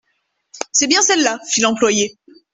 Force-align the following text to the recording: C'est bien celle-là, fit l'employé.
C'est 0.71 0.87
bien 0.87 1.03
celle-là, 1.03 1.37
fit 1.47 1.61
l'employé. 1.61 2.17